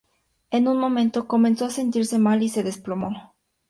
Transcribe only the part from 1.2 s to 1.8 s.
comenzó a